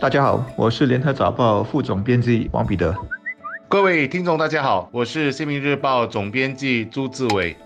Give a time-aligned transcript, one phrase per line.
[0.00, 2.94] 大家好，我是联合早报副总编辑王彼得。
[3.66, 7.56] 各位听众，大家好，我是新民日报总编辑朱志伟。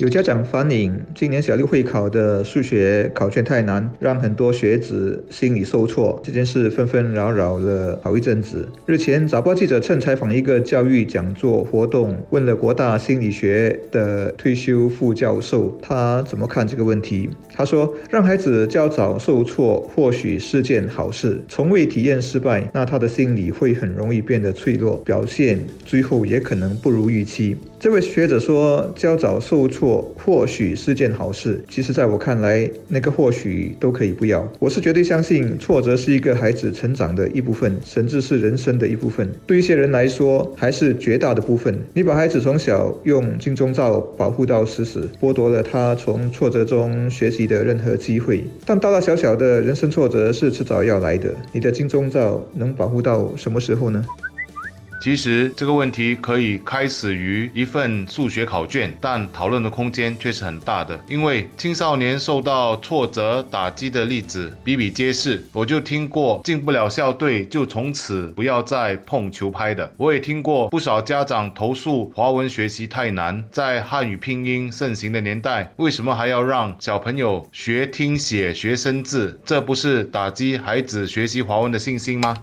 [0.00, 6.18] 有家长反映，今年小六会考的数学考卷太难，让很多学子心理受挫。
[6.24, 8.66] 这件事纷纷扰扰了好一阵子。
[8.86, 17.28] 日前，早报记者趁采访一个教育讲座活动，问了国大心理学的退休副教授，他怎么看这个问题？
[17.54, 21.38] 他说，让孩子较早受挫，或许是件好事。
[21.46, 27.54] 从未体验失败，那他的心理会很容易变得脆弱，表现最后也可能不如预期。
[27.80, 30.06] 这位学者说，较早受挫。
[30.22, 34.46] 或许是件好事，其实在我看来，那个或许都可以不要。
[34.58, 39.26] 我是绝对相信，挫折是一个孩子成长的一部分，甚至是人生的一部分。
[39.46, 41.74] 对一些人来说，还是绝大的部分。
[41.94, 48.44] 你把孩子从小用金钟罩保护到死死，剥夺了他从挫折中学习的任何机会。
[48.66, 54.04] 但大大小小的人生挫折是迟早要来的，你的金钟罩能保护到什么时候呢？
[55.00, 60.98] 其实这个问题可以开始于一份数学考卷，但讨论的空间却是很大的。
[61.08, 65.42] 因为青少年受到挫折打击的例子比比皆是。
[65.52, 69.90] 我就听过进不了校队就从此不要再碰球拍的。
[69.96, 79.40] 我也听过不少家长投诉华文学习太难，在汉语拼音盛行的年代，为什么还要让小朋友学听写、学生字？
[79.46, 82.36] 这不是打击孩子学习华文的信心吗？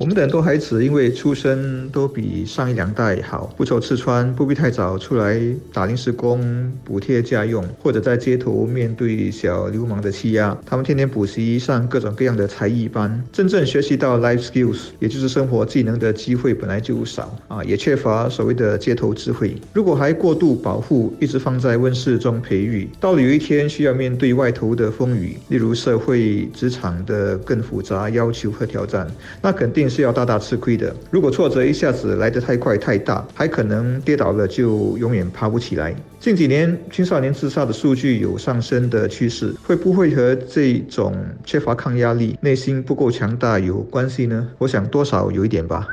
[0.00, 5.38] 我们的很多孩子因为出身都比上一两代好，不愁吃穿，不必太早出来
[5.74, 10.56] 打临时工补贴家用，或者在街头面对小流氓的欺压。
[10.64, 19.54] 他们天天补习上各种各样的才艺班，真正学习到 life skills，也就是生活技能的机会本来就少啊，也缺乏所谓的街头智慧。
[19.74, 29.06] 如果还过度保护，一直放在温室中培育，到了有一天需要面对外头的风雨，例如社会职场的更复杂要求和挑战，
[29.42, 29.89] 那肯定。
[29.90, 30.94] 是要大大吃亏的。
[31.10, 35.94] 如果挫折一下子来得太快太大，还可能跌倒了就永远爬不起来。
[36.20, 41.14] 近几年青少年自杀的数据有上升的趋势，会不会和这种
[41.44, 44.48] 缺乏抗压力、内心不够强大有关系呢？
[44.58, 45.88] 我想多少有一点吧。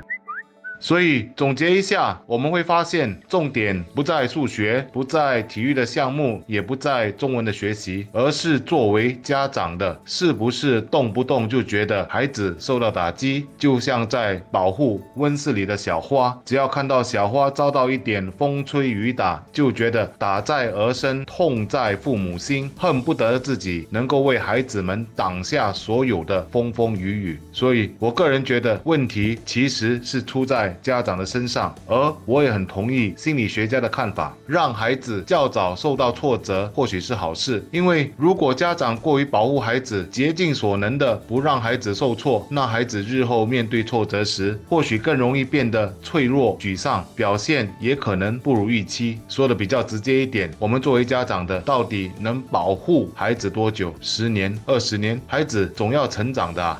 [0.79, 27.39] 所以总结一下，我们会发现重点不在数学，不在体育的项目，也不在中文的学习，而是作为家长的，是不是动不动就觉得孩子受到打击，就像在保护温室里的小花，只要看到小花遭到一点风吹雨打，就觉得打在儿身，痛在父母心，恨不得自己能够为孩子们挡下所有的风风雨雨。
[27.51, 30.66] 所以我个人觉得问题其实是出在。
[30.81, 49.19] 家长的身上，而我也很同意心理学家的看法，让孩子较早受到挫折或许是好事，因为如果家长过于保护孩子，竭尽所能的不让孩子受挫，那孩子日后面对挫折时，或许更容易变得脆弱、沮丧，表现也可能不如预期。
[49.27, 53.93] 说的比较直接一点，我们作为家长的，到底能保护孩子多久？
[54.01, 55.19] 十年、二十年？
[55.27, 56.77] 孩子总要成长的。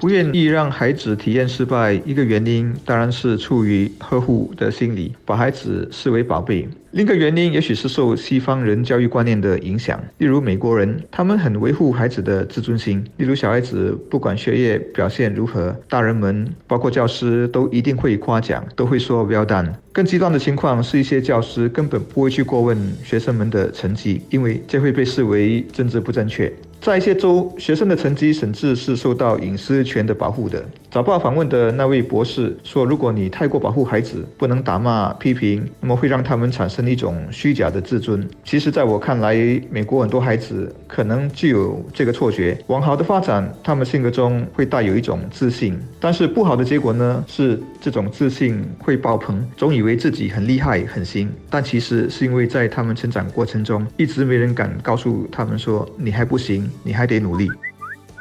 [0.00, 6.66] 不愿意让孩子体验失败，一个原因当然是出于呵护的心理，把孩子视为宝贝。
[6.92, 10.02] 另一个原因，也许是受西方人教育观念的影响。
[10.16, 13.04] 例如美国人，他们很维护孩子的自尊心。
[13.18, 19.70] 例如小孩子不管学业表现如何，大人们包括教师都一定会夸奖，都会说 well done。
[19.92, 26.50] 更极端的情况是一些教师根本不会去过问学生们的成绩，因为这会被视为政治不正确。
[26.80, 30.64] 在一些州，学生的成绩甚至是受到隐私权的保护的。
[30.90, 38.26] 早报访问的那位博士说，如果你太过保护孩子，不能打骂批评，那么会让他们产生一种虚假的自尊。
[38.44, 39.34] 其实，在我看来，
[39.70, 42.58] 美国很多孩子可能具有这个错觉。
[42.68, 51.30] 往好的发展，他们性格中会带有一种自信；但是不好的结果呢，是这种自信会爆棚，总以为自己很厉害、很行。
[51.50, 56.69] 但其实是因为在他们成长过程中，一直没人敢告诉他们说你还不行。
[56.82, 57.52] 你还得努力。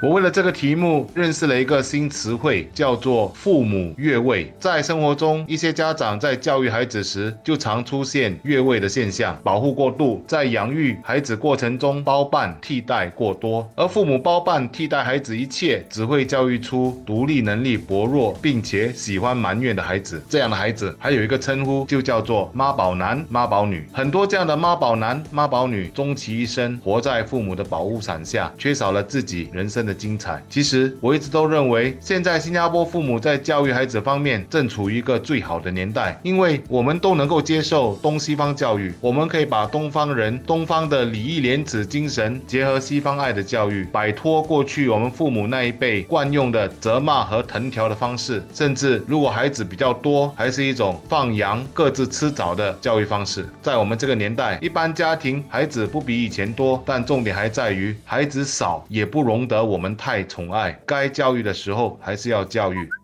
[0.01, 4.49] 我为了这个题目认识了一个新词汇，叫做“父母越位”。
[4.57, 20.23] 在生活中，一些家长在教育孩子时，就常出现越位的现象，保护过度，在养育孩子过程中包办替代过多，而父母包办替代孩子一切，只会教育出独立能力薄弱，并且喜欢埋怨的孩子。
[20.29, 23.85] 这样的孩子还有一个称呼，就叫做妈宝男、妈宝女。
[23.91, 29.99] 很多这样的妈宝男、妈宝女，终其一生活在父母的保护伞下，缺少了自己人生的。
[29.99, 30.41] 精彩。
[30.49, 53.45] 其实我一直都认为，现在新加坡父母在教育孩子方面正处于一个最好的年代，因为我们都能够接受东西方教育，我们可以把东方人、东方的礼义廉耻精神结合西方爱的教育，摆脱过去我们父母那一辈惯用的责骂和藤条的方式，甚至如果孩子比较多，还是一种放羊各自吃枣的教育方式。
[53.61, 62.98] 在我们这个年代，一般家庭孩子不比以前多，但重点还在于孩子少也不容得我我们太宠爱，该教育的时候还是要教育。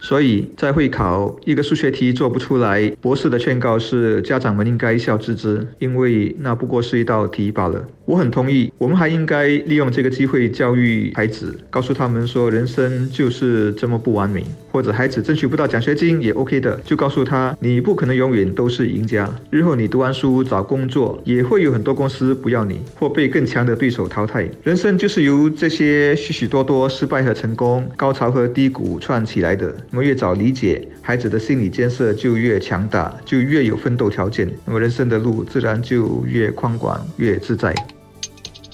[0.00, 7.84] 所以在会考一个数学题做不出来，博士的劝告是家长们应该笑置之，因为那不过是一道题罢了。
[8.06, 19.32] 我很同意，我们还应该利用这个机会教育孩子，告诉他们说人生就是这么不完美，或者孩子争取不到奖学金也 OK 的，就告诉他你不可能永远都是赢家。
[19.50, 24.48] 日后你读完书找工作，也会有很多公司不要你，或被更强的对手淘汰。
[24.64, 29.72] 人生就是由这些许许多多失败和成功、高潮和低谷串起来的。
[29.90, 34.48] 我们越早理解孩子的心理建设，就越强大，就越有奋斗条件。
[34.64, 37.74] 那么人生的路自然就越宽广、越自在。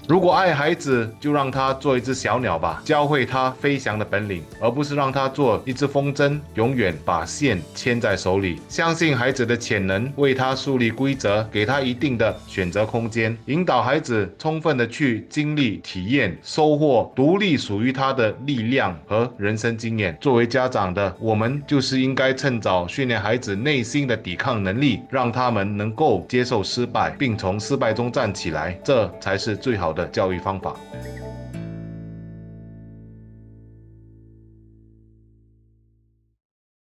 [0.09, 8.61] 如果爱孩子，就让他做一只小鸟吧，教会他飞翔的本领，而不是让他做一只风筝，永远把线牵在手里。
[8.69, 20.17] 相信孩子的潜能，为他树立规则，给他一定的选择空间，引导孩子充分的去经历、体验、收获独立属于他的力量和人生经验。
[20.21, 30.77] 作为家长的，我们就是应该趁早训练孩子内心的抵抗能力，让他们能够接受失败，并从失败中站起来，这才是最好的教育方法。